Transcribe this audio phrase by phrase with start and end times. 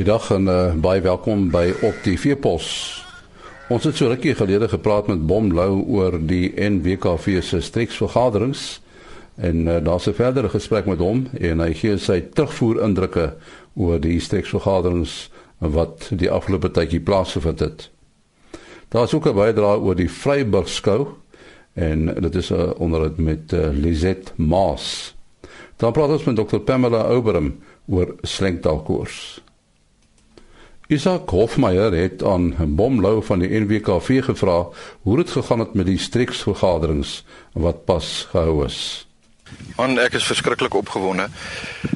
[0.00, 2.68] Goeiedag en uh, baie welkom by Op die Veepos.
[3.68, 8.80] Ons het so rukkie gelede gepraat met Bom Lou oor die NWKV se streeksvergaderings
[9.36, 13.26] en uh, daar's 'n verdere gesprek met hom en hy gee sy terugvoer indrukke
[13.76, 15.28] oor die streeksvergaderings
[15.58, 17.90] wat die afgelope tydjie plaasgevind het.
[18.88, 21.08] Daar's ook 'n bydrae oor die Vryburg skou
[21.74, 25.14] en dit is 'n uh, onderhoud met uh, Lizet Maas.
[25.76, 29.44] Dan praat ons met Dr Pamela Oberum oor slenkdalkoers.
[30.90, 34.56] Isak Hofmeyer het aan Bomlou van die NWKV gevra
[35.02, 37.20] hoe dit gegaan het met die streeksvergaderings
[37.52, 39.06] wat pas gehou is.
[39.78, 41.28] Man, ek is verskriklik opgewonde.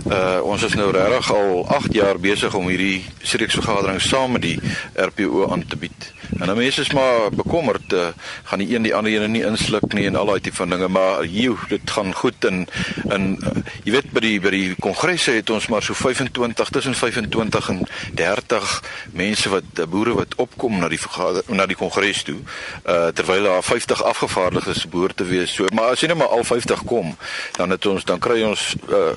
[0.06, 4.60] Uh ons is nou regtig al 8 jaar besig om hierdie streeksvergaderings saam met die
[4.94, 6.10] RPO aan te bied.
[6.38, 8.06] En dan mense is maar bekommerd, uh,
[8.44, 10.88] gaan die een die ander ene nie insluk nie en al daai tipe van dinge,
[10.88, 12.66] maar hier dit gaan goed en
[13.08, 16.94] en uh, jy weet by die by die kongresse het ons maar so 25 tussen
[16.94, 17.82] 25 en
[18.14, 18.74] 30
[19.12, 22.40] mense wat uh, boere wat opkom na die vergader na die kongres toe.
[22.84, 25.54] Uh terwyl daar 50 afgevaardigdes behoort te wees.
[25.54, 27.14] So, maar as jy net maar al 50 kom,
[27.58, 29.12] dan het ons dan kry ons uh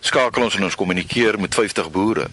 [0.00, 2.28] skakel ons en ons kommunikeer met 50 boere.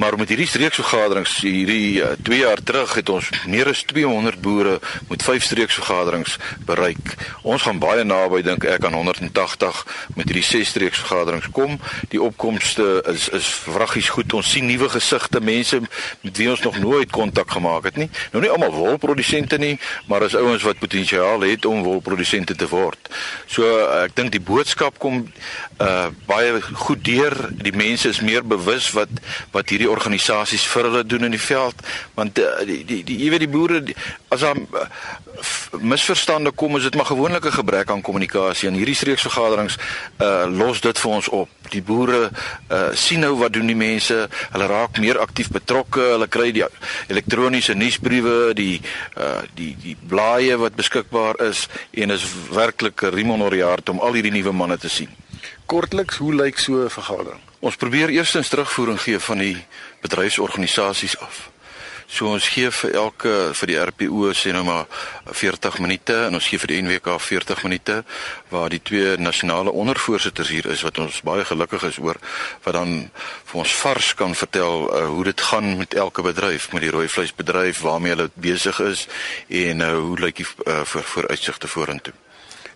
[0.00, 4.78] Maar met hierdie streeksvergaderings hierdie 2 uh, jaar terug het ons meer as 200 boere
[5.10, 7.12] met 5 streeksvergaderings bereik.
[7.44, 9.82] Ons gaan baie naby dink ek aan 180
[10.16, 11.76] met hierdie 6 streeksvergaderings kom.
[12.14, 14.32] Die opkomste is is vraggies goed.
[14.38, 15.82] Ons sien nuwe gesigte, mense
[16.24, 18.08] met wie ons nog nooit kontak gemaak het nie.
[18.32, 19.76] Nou nie almal wolprodusente nie,
[20.08, 23.12] maar as ouens wat potensiaal het om wolprodusente te word.
[23.52, 25.26] So uh, ek dink die boodskap kom
[25.76, 26.56] uh baie
[26.86, 27.36] goed deur.
[27.60, 29.12] Die mense is meer bewus wat
[29.52, 33.30] wat hierdie organisasies vir hulle doen in die veld want uh, die die die jy
[33.34, 33.96] weet die boere die,
[34.28, 34.86] as daar uh,
[35.80, 38.68] misverstande kom is dit maar gewoonlik 'n gebrek aan kommunikasie.
[38.68, 39.78] En hierdie streeksvergaderings
[40.18, 41.48] uh, los dit vir ons op.
[41.68, 42.30] Die boere
[42.70, 44.28] uh, sien nou wat doen die mense.
[44.50, 46.00] Hulle raak meer aktief betrokke.
[46.00, 46.64] Hulle kry die
[47.06, 48.80] elektroniese nuusbriewe die
[49.16, 51.68] uh, die die blaaie wat beskikbaar is.
[51.90, 55.08] En is werklik 'n rimonoriaat om al hierdie nuwe manne te sien.
[55.66, 59.56] Kortliks hoe lyk so 'n vergadering Ons probeer eerstens terugvoering gee van die
[60.00, 61.50] bedryfsorganisasies af.
[62.10, 64.86] So ons gee vir elke vir die RPO sê nou maar
[65.28, 67.98] 40 minute en ons gee vir die NWK 40 minute
[68.50, 72.18] waar die twee nasionale ondervoorsitters hier is wat ons baie gelukkig is oor
[72.64, 72.96] wat dan
[73.52, 77.06] vir ons vars kan vertel uh, hoe dit gaan met elke bedryf met die rooi
[77.12, 79.04] vleisbedryf waarmee hulle besig is
[79.62, 82.16] en uh, hoe lyk die uh, voor vooruitsigte vorentoe.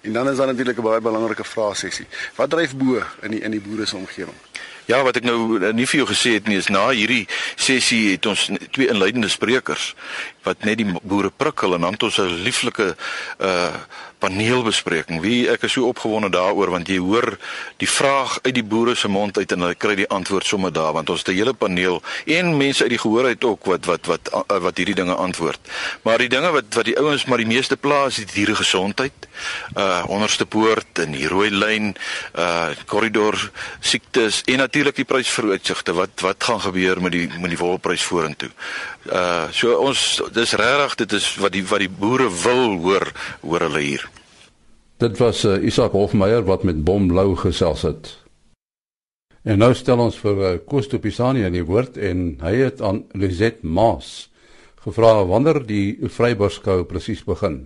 [0.05, 2.07] En dan is daar natuurlik 'n baie belangrike vraesessie.
[2.35, 4.37] Wat dryf bo in die in die boere se omgewing?
[4.85, 8.11] Ja, wat ek nou eh, nie vir jou gesê het nie is na hierdie sessie
[8.11, 9.95] het ons twee inleidende sprekers
[10.45, 12.97] wat net die boere prikkel en dan het ons 'n lieflike
[13.39, 13.73] uh
[14.25, 15.21] paneelbespreking.
[15.25, 17.35] Wie ek is so opgewonde daaroor want jy hoor
[17.83, 20.95] die vraag uit die boere se mond uit en hulle kry die antwoord sommer daar
[20.97, 24.07] want ons het 'n hele paneel en mense uit die gehoor uit ook wat wat
[24.07, 25.61] wat wat, wat hierdie dinge antwoord.
[26.03, 29.13] Maar die dinge wat wat die ouens maar die meeste plaas is die diere gesondheid.
[29.77, 31.95] Uh onderste poort en die rooi lyn,
[32.39, 33.51] uh korridor
[33.81, 35.93] siektes en natuurlik die prysvooruitsigte.
[35.93, 38.51] Wat wat gaan gebeur met die met die wolprys vorentoe?
[39.13, 43.09] Uh so ons dis regtig dit is wat die wat die boere wil hoor
[43.43, 44.05] hoor hulle hier.
[45.03, 48.13] Dit was uh, Isak Hofmeyer wat met Bom Lou gesels het.
[49.45, 53.05] En nou stel ons vir uh, Kosto Pisani aan die woord en hy het aan
[53.13, 54.31] Lizet Maas
[54.85, 57.65] gevra wanneer die Vryburskou presies begin.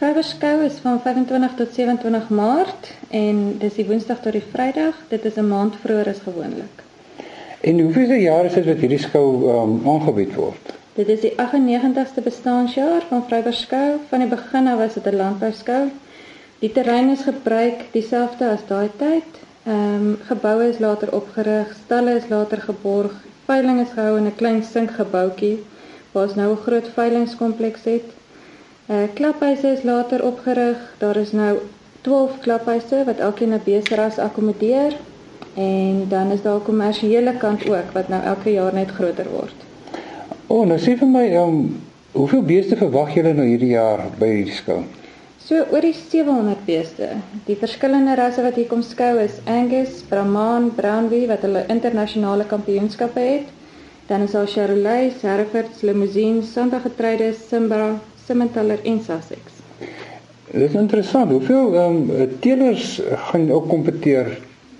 [0.00, 4.96] Vryburskou is van 25 tot 27 Maart en dis die Woensdag tot die Vrydag.
[5.08, 6.84] Dit is 'n maand vroeër as gewoonlik.
[7.60, 10.79] En hoeveel jaar is dit wat hierdie skou um, aangebied word?
[11.00, 13.98] Dit is die 98ste bestaanjaar van Vryburskou.
[14.08, 15.84] Van die begin af was dit 'n landbouskou.
[16.58, 19.38] Die terrein is gebruik dieselfde as daai tyd.
[19.64, 23.14] Ehm um, geboue is later opgerig, stalle is later geborg,
[23.46, 25.64] veiling is gehou in 'n klein sinkgebouetjie
[26.12, 28.08] waar ons nou 'n groot veilingskompleks het.
[28.86, 30.94] Eh uh, klaphuise is later opgerig.
[30.98, 31.58] Daar is nou
[32.00, 34.92] 12 klaphuise wat elkeen 'n beseras akkommodeer
[35.54, 39.69] en dan is daar 'n kommersiële kant ook wat nou elke jaar net groter word.
[40.50, 41.58] O, oh, nou sê vir my, ehm um,
[42.10, 44.80] hoeveel beeste verwag julle nou hierdie jaar by hierdie skou?
[45.38, 47.10] So oor die 700 beeste.
[47.46, 53.22] Die verskillende rasse wat hier kom skou is Angus, Brahman, Brownwee wat hulle internasionale kampioenskappe
[53.22, 53.52] het.
[54.08, 57.92] Dan is daar Charolais, Herefords, Limousin, Santa Getreide, Simba,
[58.24, 59.60] Simmentaler en Sussex.
[60.50, 61.30] Dit is interessant.
[61.30, 62.96] Hoeveel ehm um, teelers
[63.28, 64.32] gaan ook kompeteer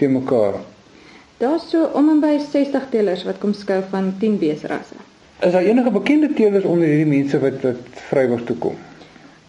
[0.02, 0.58] te mekaar?
[1.38, 4.98] Daar's so om en by 60 teelers wat kom skou van 10 beesrasse.
[5.40, 8.74] Is daar enige bekende teelers onder hierdie mense wat wat vrywillig toe kom?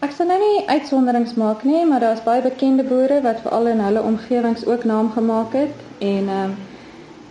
[0.00, 3.82] Ek sal nou nie uitsonderings maak nie, maar daar's baie bekende boere wat veral in
[3.84, 6.70] hulle omgewings ook naam gemaak het en ehm uh,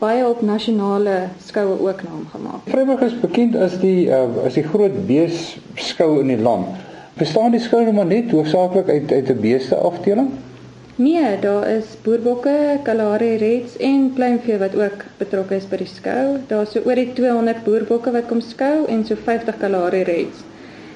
[0.01, 1.15] baie op nasionale
[1.45, 2.69] skoue ook naam gemaak.
[2.69, 6.69] Vryburg is bekend as die uh, as die groot beesskou in die land.
[7.17, 10.29] Bestaan die skou maar net hoofsaaklik uit uit 'n beeste afdeling?
[11.01, 16.25] Nee, daar is boerbokke, Kalahari Reds en pluimvee wat ook betrokke is by die skou.
[16.51, 20.43] Daar's so oor die 200 boerbokke wat kom skou en so 50 Kalahari Reds.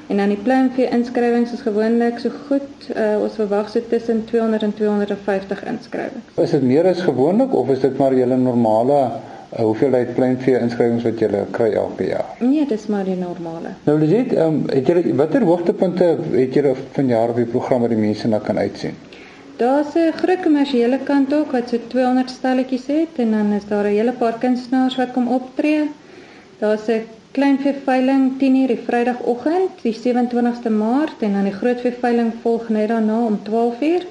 [0.08, 4.68] En dan die pluimvee inskrywings is gewoonlik so goed, uh, ons verwag so tussen 200
[4.68, 6.38] en 250 inskrywings.
[6.46, 11.10] Is dit meer as gewoonlik of is dit maar julle normale uh, hoeveelheid pluimvee inskrywings
[11.10, 12.30] wat julle kry elke jaar?
[12.46, 13.74] Nee, dis maar die normale.
[13.90, 18.04] Nou Liset, um, het julle watter hoogtepunte het julle vanjaar op die program wat die
[18.06, 18.94] mense na kan uitsien?
[19.58, 23.86] Daar's 'n groot kommersiële kant ook wat so 200 stalletjies het en dan is daar
[23.86, 25.90] 'n hele paar kunstenaars wat kom optree.
[26.60, 32.88] Daar's 'n kleinveeveiling 10:00 die Vrydagoggend, die 27ste Maart en dan die grootveiling volg net
[32.88, 34.06] daarna om 12:00.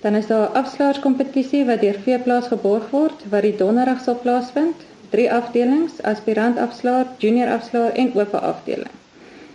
[0.00, 4.76] Dan is daar 'n afslaerskompetisie wat deur Veeplaas geborg word wat die donderdag sal plaasvind.
[5.10, 8.94] Drie afdelings: aspirant afslaer, junior afslaer en oop afdeling.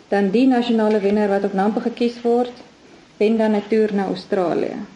[0.07, 2.54] Dan die nasionale wenner wat op Nampo gekies word,
[3.18, 4.94] wen dan 'n toer na Australië.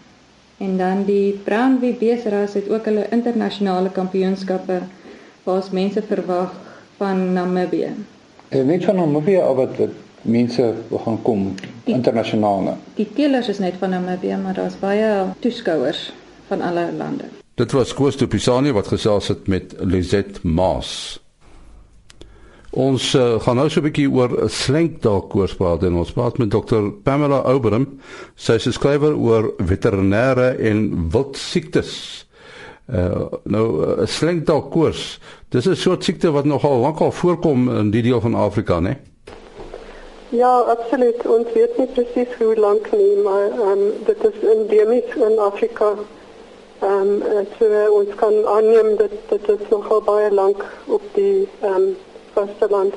[0.60, 4.80] En dan die Brownwee Beseras het ook hulle internasionale kampioenskappe
[5.44, 6.52] waar mense verwag
[6.98, 7.94] van Namibië.
[8.50, 12.62] En net van Namibië of wat, wat mense gaan kom internasionaal.
[12.62, 12.76] Nou?
[12.94, 16.12] Die teelers is net van Namibië, maar daar's baie toeskouers
[16.48, 17.24] van alle lande.
[17.54, 21.20] Dit was Koos de Pisani wat gesels het met Lizet Maas.
[22.78, 26.92] Ons uh, gaan nou so 'n bietjie oor slenkdalk oorspraak en ons praat met Dr
[27.04, 28.00] Pamela Oberum.
[28.36, 32.26] Sy is skrywer oor veterinêre en wildsiektes.
[32.86, 35.20] Uh nou 'n uh, slenkdalk koors.
[35.50, 38.98] Dis 'n soort siekte wat nogal lankal voorkom in die deel van Afrika, né?
[40.30, 41.26] Ja, absoluut.
[41.26, 45.96] Ons weet nie presies hoe lank nie, maar um, dit is endemies in Afrika.
[46.82, 51.96] Ehm um, so ons kan aanneem dat dit nogal baie lank op die ehm um,
[52.34, 52.94] vasteland.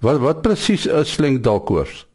[0.00, 2.06] Wat wat presies is slenkdalkoors?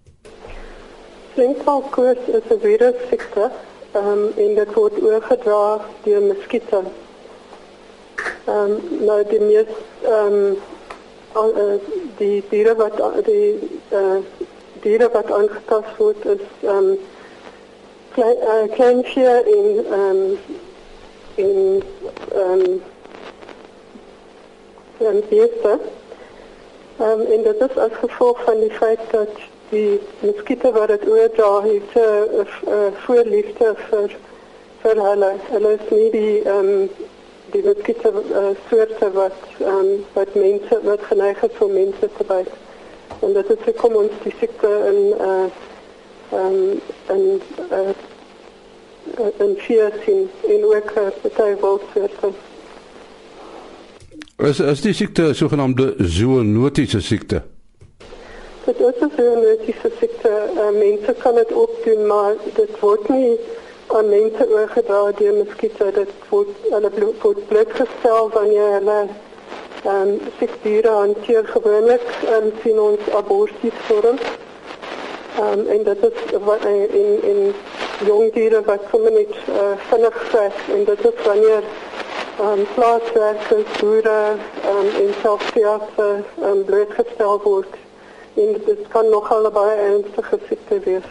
[1.33, 3.51] Slenkdalkoors is 'n virussiekte
[3.93, 6.79] Ehm um, en dit word oorgedra deur muskiete.
[8.45, 9.69] Ehm um, nou die mees
[10.01, 10.37] ehm
[11.35, 11.75] um, uh,
[12.17, 12.97] die diere wat
[13.27, 13.69] die
[13.99, 14.17] uh,
[14.81, 16.97] diere wat aangetast word is ehm um,
[18.15, 20.23] klein uh, kleinvee en ehm um,
[21.35, 21.53] en
[22.33, 22.81] ehm um,
[25.05, 25.77] en beeste.
[26.97, 29.29] Ehm um, en dit is as gevolg van die feit dat
[29.69, 34.15] die muskiete wat dit oordra het 'n uh, uh, voorliefde vir
[34.81, 35.31] vir hulle.
[35.49, 36.89] Hulle is nie die ehm um,
[37.51, 42.23] die muskiete uh, soorte wat ehm um, wat mense wat geneig is om mense te
[42.27, 42.53] byt.
[43.19, 45.45] En dit is kom ons die siekte in eh uh,
[46.39, 46.81] ehm um,
[47.15, 47.79] in eh
[49.19, 50.93] uh, in vier sien in ook
[51.37, 52.31] baie wildsoorte.
[54.37, 57.41] Is is die siekte sogenaamde zoonotiese siekte?
[58.65, 60.31] Dit is 'n zoonootiese siekte.
[60.55, 63.39] Uh, mense kan dit ook doen, maar dit word nie
[63.87, 65.91] aan mense oorgedra deur muskiete.
[65.93, 66.89] Dit word hulle
[67.21, 69.07] word wanneer hulle
[69.83, 74.17] ehm um, siekdiere hanteer gewoonlik en um, sien ons abortus vorm.
[75.37, 77.53] Ehm um, en dit is wat in in
[78.05, 81.82] jong diere wat sommer net uh, vinnig vrek en dit is wanneer ehm
[82.41, 84.19] um, plaaswerkers, boere
[84.63, 87.75] ehm um, en selfs teater ehm um, blootgestel word
[88.33, 91.09] en dit kan nogal baie ernstige siekte wees.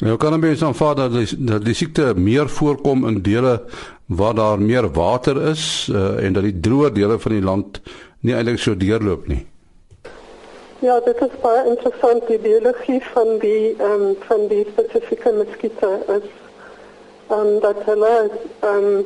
[0.00, 3.60] Nou kan dan mens aanvaar dat die, dat die siekte meer voorkom in dele
[4.06, 7.80] waar daar meer water is uh, en dat die droë dele van die land
[8.20, 9.46] nie eintlik so deurloop nie.
[10.80, 15.90] Ja, dit is baie interessant die biologie van die ehm um, van die spesifieke muskiete
[16.16, 16.28] is
[17.28, 18.14] ehm um, dat hulle
[18.60, 19.04] ehm um,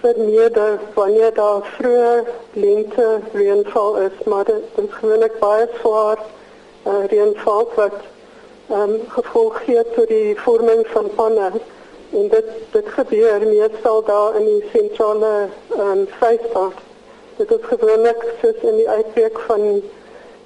[0.00, 6.18] vermeerder wanneer daar vroeë lente reënval is, maar dit is gewoonlik baie swaar
[6.86, 7.98] uh, reënval wat
[8.70, 11.50] um, gevolg gee tot die vorming van panne.
[12.10, 16.84] En dit dit gebeur meestal daar in die sentrale um, Vrystaat.
[17.36, 19.82] Dit is gewoonlik soos in die uitbreek van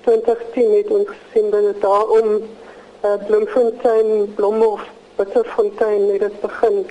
[0.04, 4.82] 2010 het ons gesien dat dit daar om uh, Bloemfontein, Bloemhof,
[5.16, 6.86] Bitterfontein het dit begin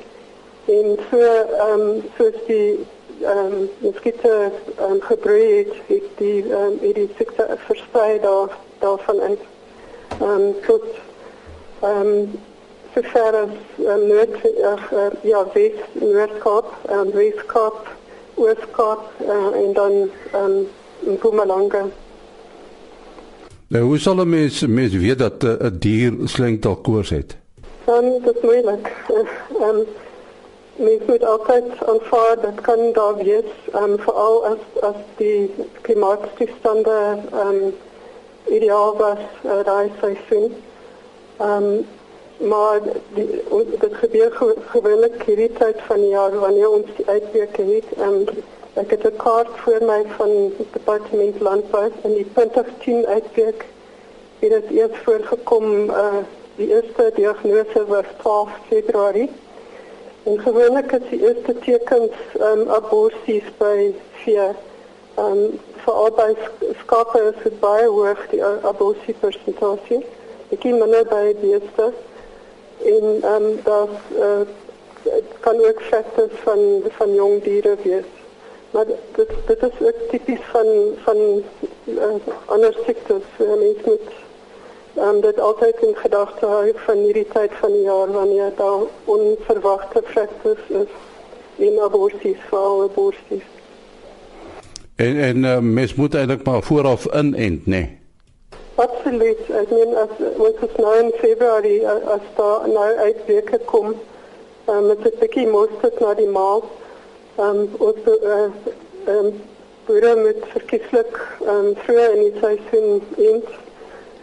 [0.65, 2.79] en so ehm um, soos die
[3.21, 8.19] ehm um, muskiete ehm um, gebreid het, het die ehm um, het die siekte versprei
[8.19, 9.37] daar daarvan in
[10.19, 10.83] ehm um, tot
[11.79, 12.31] ehm um,
[12.93, 17.87] so ver as um, noord uh, ja west noordkap en um, westkap
[18.35, 20.67] oostkap uh, en dan ehm um,
[21.01, 21.85] Mpumalanga
[23.71, 27.37] Nou, hoe sal 'n mens mens weet dat 'n uh, dier slenkdalkoors het?
[27.85, 28.85] Dan dit moeilik.
[29.61, 29.85] Ehm um,
[30.75, 37.73] mens moet altyd aanvaar dat kan daar wees um, veral as as die klimaatsstande um,
[38.45, 40.55] ideaal was uh, daai seisoen.
[41.37, 41.85] Ehm um,
[42.49, 42.79] maar
[43.13, 43.43] die
[43.79, 44.31] dit gebeur
[44.69, 47.91] gewoonlik hierdie tyd van die jaar wanneer ons die uitbreke het.
[47.97, 48.25] Ehm um,
[48.73, 53.07] ek het 'n kaart voor my van die departement landbou en die punt of 10
[53.07, 53.65] uitbreek
[54.39, 56.21] het dit eers voorgekom uh
[56.55, 59.29] die eerste diagnose was 12 Februarie.
[60.23, 63.89] En gewoonlik is die eerste tekens um, aborsies by
[64.23, 64.55] vier.
[65.17, 66.35] Um, vir albei
[66.83, 70.03] skape is dit baie hoog, die aborsie persentasie.
[70.61, 71.89] Ken minder by beeste.
[72.85, 74.41] En um, dat uh,
[75.39, 78.09] kan ook vetters van, van jong dieren wees.
[78.71, 80.67] Maar dit, dit is ook typisch van,
[81.03, 81.43] van
[81.83, 82.05] uh,
[82.45, 83.25] andere ziektes.
[83.39, 84.20] Uh, mens moet
[84.97, 90.01] um, dit altijd in gedachten houden van die tijd van het jaar, wanneer daar onverwachte
[90.05, 90.87] factors is
[91.55, 93.43] in aborties, vooral aborties.
[94.95, 97.99] En, en uh, mens moet eigenlijk maar vooraf inent, nee?
[98.75, 99.39] Absoluut.
[99.39, 103.95] Ik meen, als, ons is nu in februari, als daar nou uitbreken komt,
[104.69, 106.63] um, met een beetje mosterd naar die maal,
[107.39, 108.41] um, ons uh,
[109.07, 109.41] um,
[109.85, 113.01] boeren moet verkieslijk um, vroeger in die seizoen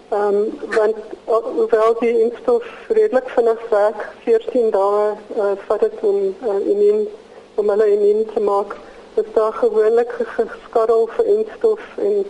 [0.08, 0.34] ent.
[0.34, 6.68] Um, want hoewel die instof redelijk vanaf werk 14 dagen uh, vat het om, uh,
[6.70, 7.08] immuun,
[7.54, 8.78] om hulle immuun te maken,
[9.14, 12.26] is daar gewoonlijk geskarrel voor instof en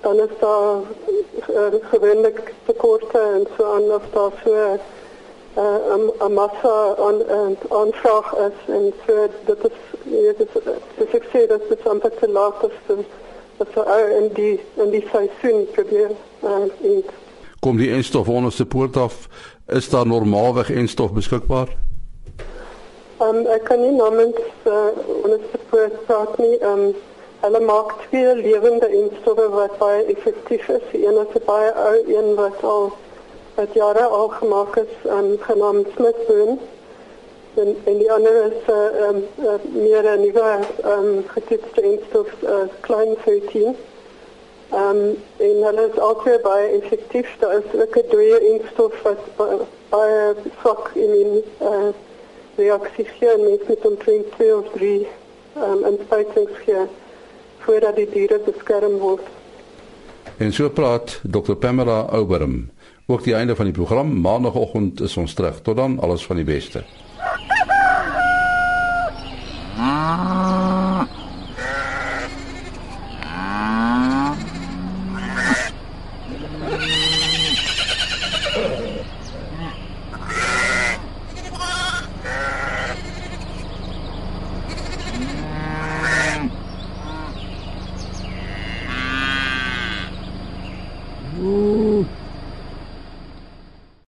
[0.00, 0.74] dan is daar
[1.50, 4.78] uh, gewoonlijk tekorten en zo aan of daar so
[5.54, 10.62] een uh, massa aan, uh, aanvraag is en so, dat is, ja, dus,
[10.96, 12.96] dus ik zeg dat het amper te laat is
[13.56, 16.50] dat ze in die, in die seizoen proberen uh,
[16.82, 17.10] ent
[17.60, 19.28] kom die enstof onderste poort af.
[19.66, 21.68] Is daar normaalweg enstof beskikbaar?
[23.20, 26.56] Um, ek kan nie namens uh, onderste poort praat nie.
[26.64, 26.94] Um,
[27.40, 30.82] hulle maak twee lewende enstoffe wat baie effektief is.
[30.92, 32.92] Die een is baie ou een wat al
[33.54, 36.58] wat jare al gemaak is um, genaamd Smithburn
[37.54, 40.50] en, en die ander is uh, um, uh, meer 'n nuwe
[40.84, 43.76] um, getoetste enstof uh, klein 13
[44.70, 47.36] Ehm um, en hulle is altyd baie effektief.
[47.38, 49.18] Daar is ook 'n dooie instof wat
[49.88, 51.94] baie sok in in uh, eh,
[52.56, 55.08] reaksie gee en mens met omtrent 2 of 3
[55.54, 56.86] ehm um, inspuitings gee
[57.58, 59.26] voordat die diere beskerm word.
[60.36, 62.70] En so praat Dr Pamela Oberum.
[63.06, 65.62] Ook die einde van die program maandagooggend is ons terug.
[65.62, 66.84] Tot dan alles van die beste.